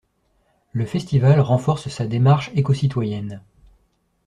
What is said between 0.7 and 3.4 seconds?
Le festival renforce sa démarche éco-citoyenne.